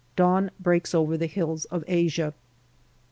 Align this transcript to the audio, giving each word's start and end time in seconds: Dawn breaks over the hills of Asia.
Dawn 0.15 0.49
breaks 0.59 0.95
over 0.95 1.15
the 1.15 1.27
hills 1.27 1.65
of 1.65 1.83
Asia. 1.87 2.33